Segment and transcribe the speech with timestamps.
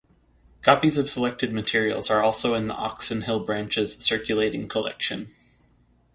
[0.63, 5.29] Copies of selected materials are also in the Oxon Hill Branch's circulating collection.